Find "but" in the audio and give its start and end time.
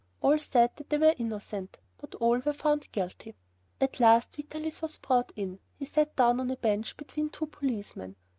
1.99-2.15